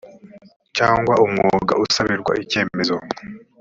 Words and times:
cyangwa 0.77 1.13
umwuga 1.25 1.73
usabirwa 1.85 2.33
icyemezo 2.43 2.95